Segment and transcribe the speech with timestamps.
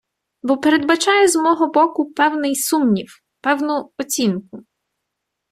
[0.43, 4.63] Бо передбачає з мого боку певний сумнів, певну оцінку.